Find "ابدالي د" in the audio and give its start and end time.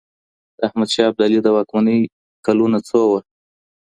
1.09-1.47